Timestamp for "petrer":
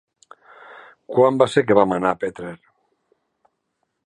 2.25-2.55